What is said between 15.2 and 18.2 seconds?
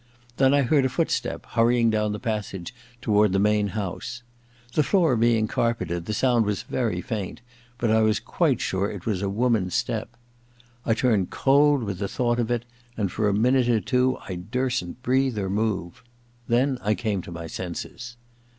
or move. Then I came to my senses.